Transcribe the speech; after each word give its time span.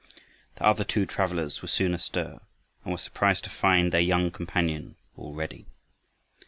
The 0.55 0.63
other 0.65 0.83
two 0.83 1.05
travelers 1.05 1.61
were 1.61 1.67
soon 1.67 1.93
astir, 1.93 2.39
and 2.83 2.91
were 2.91 2.97
surprised 2.97 3.43
to 3.43 3.51
find 3.51 3.91
their 3.91 4.01
young 4.01 4.31
companion 4.31 4.95
all 5.15 5.35
ready. 5.35 5.67